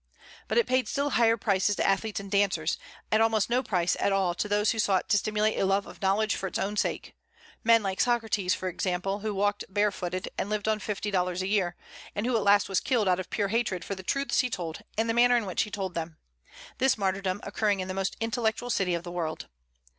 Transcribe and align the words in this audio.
But 0.47 0.57
it 0.57 0.65
paid 0.65 0.87
still 0.87 1.11
higher 1.11 1.37
prices 1.37 1.75
to 1.75 1.85
athletes 1.87 2.19
and 2.19 2.31
dancers, 2.31 2.75
and 3.11 3.21
almost 3.21 3.51
no 3.51 3.61
price 3.61 3.95
at 3.99 4.11
all 4.11 4.33
to 4.33 4.47
those 4.47 4.71
who 4.71 4.79
sought 4.79 5.07
to 5.09 5.17
stimulate 5.19 5.59
a 5.59 5.63
love 5.63 5.85
of 5.85 6.01
knowledge 6.01 6.33
for 6.33 6.47
its 6.47 6.57
own 6.57 6.75
sake, 6.75 7.13
men 7.63 7.83
like 7.83 8.01
Socrates, 8.01 8.55
for 8.55 8.67
example, 8.67 9.19
who 9.19 9.31
walked 9.31 9.63
barefooted, 9.69 10.27
and 10.39 10.49
lived 10.49 10.67
on 10.67 10.79
fifty 10.79 11.11
dollars 11.11 11.43
a 11.43 11.47
year, 11.47 11.75
and 12.15 12.25
who 12.25 12.35
at 12.35 12.41
last 12.41 12.67
was 12.67 12.79
killed 12.79 13.07
out 13.07 13.19
of 13.19 13.29
pure 13.29 13.49
hatred 13.49 13.85
for 13.85 13.93
the 13.93 14.01
truths 14.01 14.39
he 14.39 14.49
told 14.49 14.81
and 14.97 15.07
the 15.07 15.13
manner 15.13 15.37
in 15.37 15.45
which 15.45 15.61
he 15.61 15.69
told 15.69 15.93
them, 15.93 16.17
this 16.79 16.97
martyrdom 16.97 17.39
occurring 17.43 17.79
in 17.79 17.87
the 17.87 17.93
most 17.93 18.17
intellectual 18.19 18.71
city 18.71 18.95
of 18.95 19.03
the 19.03 19.11
world. 19.11 19.49